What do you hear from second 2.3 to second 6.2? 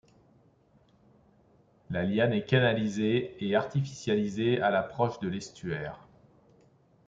est canalisée et artificialisée à l'approche de l'estuaire.